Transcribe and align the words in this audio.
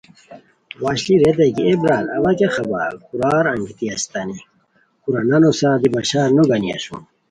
وشلی 0.83 1.15
ریتائے 1.23 1.49
اے 1.65 1.69
برار 1.81 2.05
اوا 2.15 2.31
کیہ 2.37 2.53
خبر 2.55 2.91
کورار 3.07 3.45
انگیتی 3.53 3.87
استانی 3.95 4.37
کورہ 5.03 5.21
نانو 5.29 5.51
سار 5.59 5.77
دی 5.81 5.89
بشار 5.95 6.29
نو 6.35 6.43
گانی 6.49 6.69
اسوم 6.75 7.01